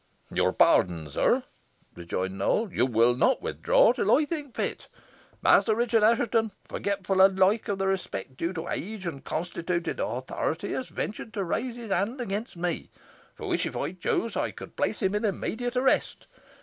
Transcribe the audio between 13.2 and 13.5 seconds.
for